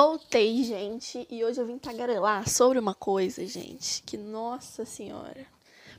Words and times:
Voltei, 0.00 0.62
gente, 0.62 1.26
e 1.28 1.44
hoje 1.44 1.60
eu 1.60 1.66
vim 1.66 1.76
tagarelar 1.76 2.48
sobre 2.48 2.78
uma 2.78 2.94
coisa, 2.94 3.44
gente, 3.44 4.00
que 4.04 4.16
nossa 4.16 4.84
senhora. 4.84 5.44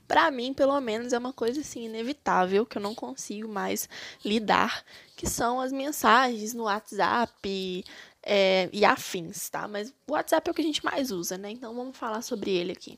Pra 0.08 0.32
mim, 0.32 0.54
pelo 0.54 0.80
menos, 0.80 1.12
é 1.12 1.18
uma 1.18 1.34
coisa 1.34 1.60
assim 1.60 1.84
inevitável 1.84 2.66
que 2.66 2.78
eu 2.78 2.82
não 2.82 2.96
consigo 2.96 3.50
mais 3.50 3.90
lidar, 4.24 4.86
que 5.18 5.28
são 5.28 5.60
as 5.60 5.74
mensagens 5.74 6.54
no 6.54 6.64
WhatsApp 6.64 7.84
é, 8.24 8.70
e 8.72 8.86
afins, 8.86 9.50
tá? 9.50 9.68
Mas 9.68 9.94
o 10.08 10.14
WhatsApp 10.14 10.48
é 10.48 10.52
o 10.52 10.56
que 10.56 10.62
a 10.62 10.64
gente 10.64 10.86
mais 10.86 11.12
usa, 11.12 11.38
né? 11.38 11.52
Então 11.52 11.76
vamos 11.76 11.98
falar 11.98 12.22
sobre 12.22 12.52
ele 12.52 12.72
aqui. 12.72 12.98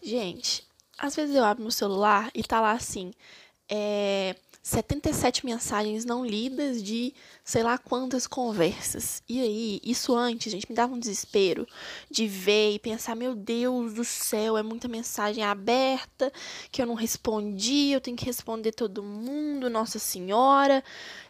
Gente, 0.00 0.64
às 0.96 1.16
vezes 1.16 1.34
eu 1.34 1.42
abro 1.42 1.64
meu 1.64 1.72
celular 1.72 2.30
e 2.32 2.44
tá 2.44 2.60
lá 2.60 2.70
assim, 2.70 3.12
é, 3.68 4.36
77 4.68 5.46
mensagens 5.46 6.04
não 6.04 6.26
lidas 6.26 6.82
de 6.82 7.14
sei 7.42 7.62
lá 7.62 7.78
quantas 7.78 8.26
conversas. 8.26 9.22
E 9.26 9.40
aí, 9.40 9.80
isso 9.82 10.14
antes, 10.14 10.52
gente, 10.52 10.68
me 10.68 10.76
dava 10.76 10.92
um 10.92 10.98
desespero 10.98 11.66
de 12.10 12.26
ver 12.28 12.74
e 12.74 12.78
pensar: 12.78 13.16
meu 13.16 13.34
Deus 13.34 13.94
do 13.94 14.04
céu, 14.04 14.58
é 14.58 14.62
muita 14.62 14.86
mensagem 14.86 15.42
aberta 15.42 16.30
que 16.70 16.82
eu 16.82 16.86
não 16.86 16.92
respondi, 16.92 17.92
eu 17.92 18.00
tenho 18.00 18.14
que 18.14 18.26
responder 18.26 18.72
todo 18.72 19.02
mundo, 19.02 19.70
Nossa 19.70 19.98
Senhora, 19.98 20.84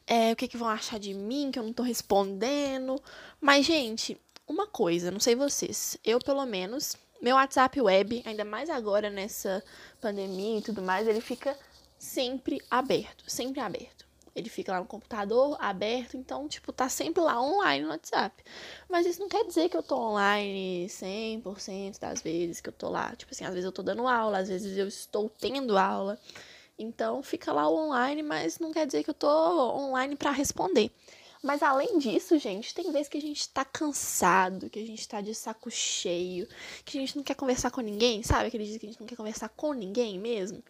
é, 0.04 0.32
o 0.32 0.36
que, 0.36 0.48
que 0.48 0.56
vão 0.56 0.68
achar 0.68 0.98
de 0.98 1.14
mim 1.14 1.52
que 1.52 1.60
eu 1.60 1.62
não 1.62 1.72
tô 1.72 1.84
respondendo. 1.84 3.00
Mas, 3.40 3.64
gente, 3.64 4.20
uma 4.48 4.66
coisa, 4.66 5.12
não 5.12 5.20
sei 5.20 5.36
vocês, 5.36 5.96
eu 6.04 6.18
pelo 6.18 6.44
menos, 6.44 6.96
meu 7.22 7.36
WhatsApp 7.36 7.80
web, 7.80 8.20
ainda 8.26 8.44
mais 8.44 8.68
agora 8.68 9.08
nessa 9.08 9.62
pandemia 10.00 10.58
e 10.58 10.62
tudo 10.62 10.82
mais, 10.82 11.06
ele 11.06 11.20
fica 11.20 11.56
sempre 11.98 12.60
aberto, 12.70 13.24
sempre 13.26 13.60
aberto. 13.60 14.06
Ele 14.34 14.48
fica 14.48 14.70
lá 14.70 14.78
no 14.78 14.86
computador 14.86 15.56
aberto, 15.58 16.16
então, 16.16 16.46
tipo, 16.46 16.72
tá 16.72 16.88
sempre 16.88 17.20
lá 17.20 17.42
online 17.42 17.84
no 17.84 17.90
WhatsApp. 17.90 18.44
Mas 18.88 19.04
isso 19.04 19.20
não 19.20 19.28
quer 19.28 19.44
dizer 19.44 19.68
que 19.68 19.76
eu 19.76 19.82
tô 19.82 19.96
online 19.96 20.86
100% 20.88 21.98
das 21.98 22.22
vezes 22.22 22.60
que 22.60 22.68
eu 22.68 22.72
tô 22.72 22.88
lá. 22.88 23.16
Tipo 23.16 23.32
assim, 23.32 23.44
às 23.44 23.50
vezes 23.50 23.64
eu 23.64 23.72
tô 23.72 23.82
dando 23.82 24.06
aula, 24.06 24.38
às 24.38 24.48
vezes 24.48 24.78
eu 24.78 24.86
estou 24.86 25.28
tendo 25.28 25.76
aula. 25.76 26.16
Então, 26.78 27.20
fica 27.20 27.52
lá 27.52 27.68
online, 27.68 28.22
mas 28.22 28.60
não 28.60 28.72
quer 28.72 28.86
dizer 28.86 29.02
que 29.02 29.10
eu 29.10 29.14
tô 29.14 29.28
online 29.28 30.14
para 30.14 30.30
responder. 30.30 30.92
Mas 31.42 31.62
além 31.62 31.98
disso, 31.98 32.38
gente, 32.38 32.74
tem 32.74 32.90
vezes 32.92 33.08
que 33.08 33.18
a 33.18 33.20
gente 33.20 33.48
tá 33.48 33.64
cansado, 33.64 34.70
que 34.70 34.78
a 34.78 34.86
gente 34.86 35.08
tá 35.08 35.20
de 35.20 35.34
saco 35.34 35.70
cheio, 35.70 36.48
que 36.84 36.98
a 36.98 37.00
gente 37.00 37.16
não 37.16 37.22
quer 37.22 37.34
conversar 37.34 37.70
com 37.70 37.80
ninguém, 37.80 38.22
sabe? 38.22 38.46
Aquele 38.46 38.64
dia 38.64 38.78
que 38.78 38.86
a 38.86 38.88
gente 38.88 39.00
não 39.00 39.06
quer 39.06 39.16
conversar 39.16 39.48
com 39.48 39.72
ninguém 39.72 40.18
mesmo. 40.18 40.62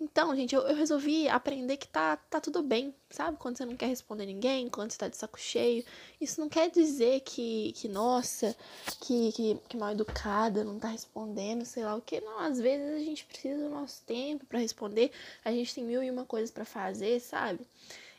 Então, 0.00 0.34
gente, 0.36 0.54
eu, 0.54 0.60
eu, 0.62 0.76
resolvi 0.76 1.28
aprender 1.28 1.76
que 1.76 1.88
tá, 1.88 2.16
tá 2.16 2.40
tudo 2.40 2.62
bem, 2.62 2.94
sabe? 3.10 3.36
Quando 3.36 3.56
você 3.56 3.64
não 3.64 3.76
quer 3.76 3.86
responder 3.86 4.26
ninguém, 4.26 4.68
quando 4.68 4.92
você 4.92 4.98
tá 4.98 5.08
de 5.08 5.16
saco 5.16 5.40
cheio. 5.40 5.84
Isso 6.20 6.40
não 6.40 6.48
quer 6.48 6.70
dizer 6.70 7.20
que, 7.22 7.72
que 7.72 7.88
nossa, 7.88 8.56
que, 9.00 9.32
que, 9.32 9.58
que 9.68 9.76
mal 9.76 9.90
educada, 9.90 10.62
não 10.62 10.78
tá 10.78 10.86
respondendo, 10.86 11.64
sei 11.64 11.84
lá 11.84 11.96
o 11.96 12.00
que. 12.00 12.20
Não, 12.20 12.38
às 12.38 12.60
vezes 12.60 12.94
a 12.94 13.00
gente 13.00 13.24
precisa 13.24 13.58
do 13.64 13.70
nosso 13.70 14.00
tempo 14.02 14.46
para 14.46 14.60
responder. 14.60 15.10
A 15.44 15.50
gente 15.50 15.74
tem 15.74 15.82
mil 15.82 16.00
e 16.00 16.10
uma 16.10 16.24
coisas 16.24 16.52
para 16.52 16.64
fazer, 16.64 17.18
sabe? 17.20 17.66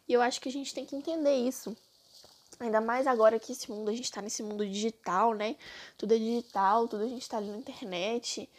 E 0.06 0.12
eu 0.12 0.22
acho 0.22 0.42
que 0.42 0.50
a 0.50 0.52
gente 0.52 0.74
tem 0.74 0.86
que 0.86 0.98
entender 0.98 1.36
isso. 1.36 1.76
Ainda 2.60 2.82
mais 2.82 3.08
agora 3.08 3.40
que 3.40 3.54
esse 3.54 3.72
mundo, 3.72 3.90
a 3.90 3.96
gente 3.96 4.12
tá 4.12 4.22
nesse 4.22 4.44
mundo 4.44 4.68
digital, 4.68 5.34
né? 5.34 5.56
Tudo 5.98 6.14
é 6.14 6.18
digital, 6.18 6.90
tudo 6.90 7.06
a 7.06 7.08
gente 7.08 7.30
tá 7.30 7.38
ali 7.38 7.50
na 7.50 7.58
internet 7.58 8.50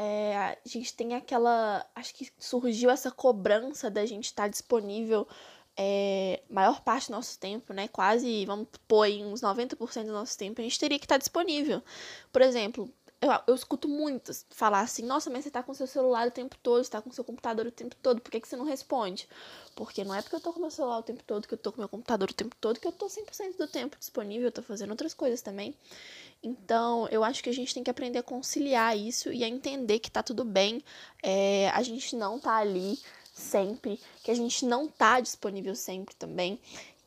é, 0.00 0.36
a 0.36 0.56
gente 0.64 0.94
tem 0.94 1.14
aquela. 1.16 1.84
Acho 1.92 2.14
que 2.14 2.30
surgiu 2.38 2.88
essa 2.88 3.10
cobrança 3.10 3.90
da 3.90 4.06
gente 4.06 4.26
estar 4.26 4.46
disponível 4.46 5.26
é, 5.76 6.40
maior 6.48 6.80
parte 6.82 7.08
do 7.08 7.12
nosso 7.12 7.36
tempo, 7.36 7.72
né? 7.72 7.88
Quase, 7.88 8.46
vamos 8.46 8.68
pôr 8.86 9.02
aí 9.02 9.24
uns 9.24 9.40
90% 9.40 10.04
do 10.04 10.12
nosso 10.12 10.38
tempo, 10.38 10.60
a 10.60 10.64
gente 10.64 10.78
teria 10.78 10.98
que 11.00 11.04
estar 11.04 11.18
disponível. 11.18 11.82
Por 12.32 12.42
exemplo, 12.42 12.88
eu, 13.20 13.30
eu 13.48 13.54
escuto 13.54 13.88
muitos 13.88 14.46
falar 14.50 14.80
assim, 14.80 15.04
nossa, 15.04 15.28
mas 15.28 15.44
você 15.44 15.50
tá 15.50 15.62
com 15.62 15.74
seu 15.74 15.86
celular 15.86 16.28
o 16.28 16.30
tempo 16.30 16.56
todo, 16.62 16.84
você 16.84 16.90
tá 16.90 17.02
com 17.02 17.10
seu 17.10 17.24
computador 17.24 17.66
o 17.66 17.70
tempo 17.70 17.96
todo, 17.96 18.20
por 18.20 18.30
que, 18.30 18.40
que 18.40 18.48
você 18.48 18.56
não 18.56 18.64
responde? 18.64 19.28
Porque 19.74 20.04
não 20.04 20.14
é 20.14 20.22
porque 20.22 20.36
eu 20.36 20.40
tô 20.40 20.52
com 20.52 20.60
meu 20.60 20.70
celular 20.70 20.98
o 20.98 21.02
tempo 21.02 21.22
todo, 21.24 21.46
que 21.46 21.54
eu 21.54 21.58
tô 21.58 21.72
com 21.72 21.80
meu 21.80 21.88
computador 21.88 22.30
o 22.30 22.34
tempo 22.34 22.54
todo, 22.60 22.78
que 22.78 22.86
eu 22.86 22.92
tô 22.92 23.06
100% 23.06 23.56
do 23.56 23.66
tempo 23.66 23.96
disponível, 23.98 24.48
eu 24.48 24.52
tô 24.52 24.62
fazendo 24.62 24.90
outras 24.90 25.14
coisas 25.14 25.42
também. 25.42 25.74
Então, 26.42 27.08
eu 27.10 27.24
acho 27.24 27.42
que 27.42 27.50
a 27.50 27.54
gente 27.54 27.74
tem 27.74 27.82
que 27.82 27.90
aprender 27.90 28.18
a 28.18 28.22
conciliar 28.22 28.96
isso 28.96 29.32
e 29.32 29.42
a 29.42 29.48
entender 29.48 29.98
que 29.98 30.10
tá 30.10 30.22
tudo 30.22 30.44
bem, 30.44 30.82
é, 31.22 31.70
a 31.70 31.82
gente 31.82 32.14
não 32.14 32.38
tá 32.38 32.56
ali 32.56 32.98
sempre, 33.34 34.00
que 34.22 34.30
a 34.30 34.34
gente 34.34 34.64
não 34.64 34.88
tá 34.88 35.20
disponível 35.20 35.74
sempre 35.74 36.14
também. 36.14 36.60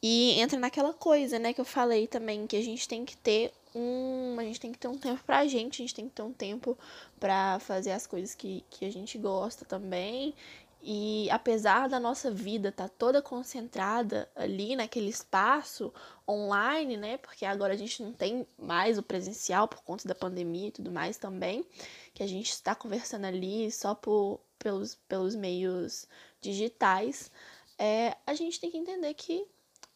E 0.03 0.39
entra 0.39 0.59
naquela 0.59 0.93
coisa, 0.93 1.37
né, 1.37 1.53
que 1.53 1.61
eu 1.61 1.65
falei 1.65 2.07
também, 2.07 2.47
que 2.47 2.55
a 2.55 2.61
gente 2.61 2.87
tem 2.87 3.05
que 3.05 3.15
ter 3.15 3.53
um. 3.75 4.35
A 4.39 4.43
gente 4.43 4.59
tem 4.59 4.71
que 4.71 4.79
ter 4.79 4.87
um 4.87 4.97
tempo 4.97 5.23
pra 5.23 5.45
gente, 5.45 5.81
a 5.81 5.85
gente 5.85 5.95
tem 5.95 6.09
que 6.09 6.15
ter 6.15 6.23
um 6.23 6.33
tempo 6.33 6.77
pra 7.19 7.59
fazer 7.59 7.91
as 7.91 8.07
coisas 8.07 8.33
que, 8.33 8.63
que 8.69 8.85
a 8.85 8.91
gente 8.91 9.17
gosta 9.17 9.63
também. 9.65 10.33
E 10.83 11.29
apesar 11.29 11.87
da 11.87 11.99
nossa 11.99 12.31
vida 12.31 12.69
estar 12.69 12.89
tá 12.89 12.95
toda 12.97 13.21
concentrada 13.21 14.27
ali 14.35 14.75
naquele 14.75 15.09
espaço 15.09 15.93
online, 16.27 16.97
né? 16.97 17.17
Porque 17.17 17.45
agora 17.45 17.73
a 17.73 17.77
gente 17.77 18.01
não 18.01 18.11
tem 18.11 18.47
mais 18.57 18.97
o 18.97 19.03
presencial 19.03 19.67
por 19.67 19.83
conta 19.83 20.07
da 20.07 20.15
pandemia 20.15 20.69
e 20.69 20.71
tudo 20.71 20.91
mais 20.91 21.17
também, 21.17 21.63
que 22.15 22.23
a 22.23 22.27
gente 22.27 22.49
está 22.49 22.73
conversando 22.73 23.25
ali 23.25 23.71
só 23.71 23.93
por, 23.93 24.39
pelos, 24.57 24.95
pelos 25.07 25.35
meios 25.35 26.07
digitais. 26.41 27.31
É, 27.77 28.17
a 28.25 28.33
gente 28.33 28.59
tem 28.59 28.71
que 28.71 28.77
entender 28.77 29.13
que 29.13 29.45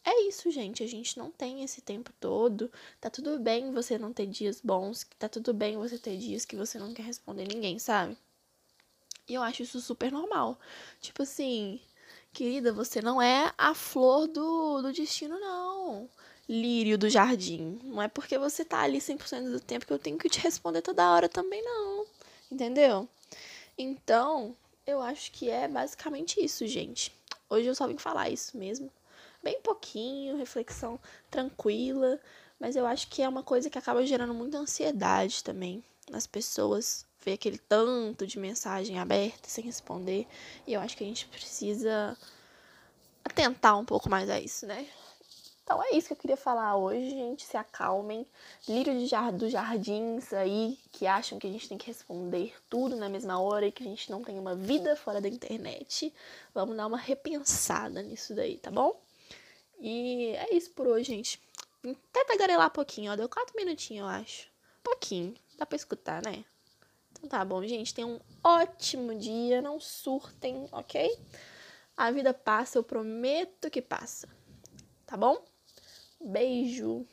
é 0.06 0.28
isso, 0.28 0.50
gente. 0.52 0.84
A 0.84 0.86
gente 0.86 1.18
não 1.18 1.32
tem 1.32 1.64
esse 1.64 1.80
tempo 1.80 2.12
todo. 2.20 2.70
Tá 3.00 3.10
tudo 3.10 3.40
bem 3.40 3.72
você 3.72 3.98
não 3.98 4.12
ter 4.12 4.26
dias 4.26 4.60
bons. 4.60 5.04
Tá 5.18 5.28
tudo 5.28 5.52
bem 5.52 5.76
você 5.76 5.98
ter 5.98 6.16
dias 6.16 6.44
que 6.44 6.54
você 6.54 6.78
não 6.78 6.94
quer 6.94 7.02
responder 7.02 7.46
ninguém, 7.48 7.76
sabe? 7.80 8.16
E 9.28 9.34
eu 9.34 9.42
acho 9.42 9.64
isso 9.64 9.80
super 9.80 10.12
normal. 10.12 10.60
Tipo 11.00 11.24
assim, 11.24 11.80
querida, 12.32 12.72
você 12.72 13.02
não 13.02 13.20
é 13.20 13.52
a 13.58 13.74
flor 13.74 14.28
do, 14.28 14.80
do 14.80 14.92
destino, 14.92 15.40
não. 15.40 16.08
Lírio 16.48 16.96
do 16.96 17.10
jardim. 17.10 17.80
Não 17.82 18.00
é 18.00 18.06
porque 18.06 18.38
você 18.38 18.64
tá 18.64 18.82
ali 18.82 19.00
100% 19.00 19.50
do 19.50 19.60
tempo 19.60 19.86
que 19.86 19.92
eu 19.92 19.98
tenho 19.98 20.18
que 20.18 20.28
te 20.28 20.38
responder 20.38 20.82
toda 20.82 21.10
hora 21.12 21.28
também, 21.28 21.60
não. 21.64 22.06
Entendeu? 22.48 23.08
Então, 23.76 24.56
eu 24.86 25.02
acho 25.02 25.32
que 25.32 25.50
é 25.50 25.66
basicamente 25.66 26.42
isso, 26.44 26.64
gente. 26.64 27.12
Hoje 27.50 27.66
eu 27.66 27.74
só 27.74 27.88
vim 27.88 27.98
falar 27.98 28.30
isso 28.30 28.56
mesmo 28.56 28.88
bem 29.42 29.60
pouquinho, 29.60 30.36
reflexão 30.36 30.98
tranquila, 31.30 32.18
mas 32.58 32.76
eu 32.76 32.86
acho 32.86 33.08
que 33.08 33.22
é 33.22 33.28
uma 33.28 33.42
coisa 33.42 33.70
que 33.70 33.78
acaba 33.78 34.04
gerando 34.04 34.34
muita 34.34 34.58
ansiedade 34.58 35.44
também 35.44 35.84
nas 36.10 36.26
pessoas, 36.26 37.04
ver 37.24 37.34
aquele 37.34 37.58
tanto 37.58 38.26
de 38.26 38.38
mensagem 38.38 38.98
aberta 38.98 39.48
sem 39.48 39.64
responder, 39.64 40.26
e 40.66 40.72
eu 40.72 40.80
acho 40.80 40.96
que 40.96 41.04
a 41.04 41.06
gente 41.06 41.26
precisa 41.26 42.16
atentar 43.24 43.78
um 43.78 43.84
pouco 43.84 44.08
mais 44.08 44.30
a 44.30 44.40
isso, 44.40 44.66
né? 44.66 44.86
Então 45.66 45.82
é 45.82 45.96
isso 45.96 46.06
que 46.06 46.12
eu 46.12 46.16
queria 46.16 46.36
falar 46.36 46.76
hoje, 46.76 47.10
gente. 47.10 47.44
Se 47.44 47.56
acalmem. 47.56 48.24
Lírio 48.68 48.96
de 48.96 49.06
jar 49.06 49.32
dos 49.32 49.50
jardins 49.50 50.32
aí 50.32 50.78
que 50.92 51.08
acham 51.08 51.40
que 51.40 51.46
a 51.48 51.50
gente 51.50 51.68
tem 51.68 51.76
que 51.76 51.88
responder 51.88 52.54
tudo 52.70 52.94
na 52.94 53.08
mesma 53.08 53.40
hora 53.40 53.66
e 53.66 53.72
que 53.72 53.82
a 53.82 53.86
gente 53.86 54.08
não 54.08 54.22
tem 54.22 54.38
uma 54.38 54.54
vida 54.54 54.94
fora 54.94 55.20
da 55.20 55.28
internet. 55.28 56.14
Vamos 56.54 56.76
dar 56.76 56.86
uma 56.86 56.96
repensada 56.96 58.00
nisso 58.00 58.32
daí, 58.32 58.58
tá 58.58 58.70
bom? 58.70 58.96
E 59.78 60.34
é 60.36 60.54
isso 60.54 60.70
por 60.70 60.86
hoje, 60.86 61.04
gente. 61.04 61.40
Até 61.84 62.24
tagarelar 62.24 62.68
um 62.68 62.70
pouquinho, 62.70 63.12
ó. 63.12 63.16
Deu 63.16 63.28
quatro 63.28 63.54
minutinhos, 63.56 64.02
eu 64.02 64.08
acho. 64.08 64.48
Pouquinho. 64.82 65.34
Dá 65.56 65.64
pra 65.66 65.76
escutar, 65.76 66.22
né? 66.24 66.44
Então 67.12 67.28
tá 67.28 67.44
bom, 67.44 67.64
gente. 67.66 67.94
Tenham 67.94 68.12
um 68.14 68.20
ótimo 68.42 69.14
dia. 69.14 69.62
Não 69.62 69.80
surtem, 69.80 70.68
ok? 70.72 71.16
A 71.96 72.10
vida 72.10 72.34
passa, 72.34 72.78
eu 72.78 72.82
prometo 72.82 73.70
que 73.70 73.80
passa. 73.80 74.28
Tá 75.06 75.16
bom? 75.16 75.42
Beijo. 76.20 77.06